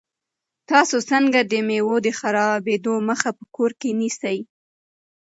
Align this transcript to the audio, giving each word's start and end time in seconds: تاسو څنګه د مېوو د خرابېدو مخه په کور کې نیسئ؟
تاسو 0.69 0.97
څنګه 1.11 1.39
د 1.51 1.53
مېوو 1.67 1.95
د 2.05 2.07
خرابېدو 2.19 2.93
مخه 3.09 3.29
په 3.37 3.45
کور 3.55 3.71
کې 3.79 3.89
نیسئ؟ 3.99 4.37